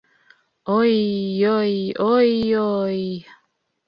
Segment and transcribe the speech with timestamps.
[0.77, 1.73] —Оий-йой,
[2.13, 3.01] ой-ой!